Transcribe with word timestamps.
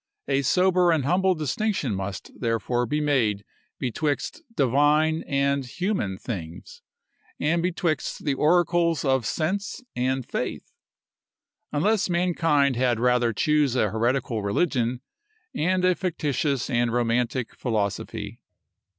A 0.27 0.41
sober 0.41 0.89
and 0.91 1.05
humble 1.05 1.35
distinction 1.35 1.93
must, 1.93 2.31
therefore, 2.39 2.87
be 2.87 2.99
made 2.99 3.45
betwixt 3.77 4.41
divine 4.55 5.21
and 5.27 5.63
human 5.63 6.17
things, 6.17 6.81
and 7.39 7.61
betwixt 7.61 8.25
the 8.25 8.33
oracles 8.33 9.05
of 9.05 9.27
sense 9.27 9.83
and 9.95 10.25
faith, 10.27 10.71
unless 11.71 12.09
mankind 12.09 12.75
had 12.77 12.99
rather 12.99 13.31
choose 13.31 13.75
an 13.75 13.91
heretical 13.91 14.41
religion, 14.41 15.01
and 15.53 15.85
a 15.85 15.93
fictitious 15.93 16.67
and 16.67 16.91
romantic 16.91 17.53
philosophy. 17.55 18.41